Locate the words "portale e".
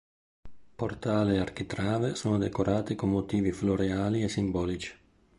0.75-1.37